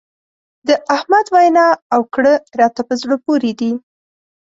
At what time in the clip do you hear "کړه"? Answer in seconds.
2.13-2.33